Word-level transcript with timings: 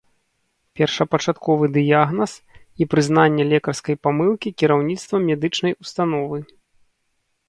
Першапачатковы 0.77 1.65
дыягназ 1.75 2.31
і 2.83 2.87
прызнанне 2.93 3.43
лекарскай 3.51 3.95
памылкі 4.07 4.49
кіраўніцтвам 4.63 5.21
медычнай 5.29 5.73
установы. 5.85 6.37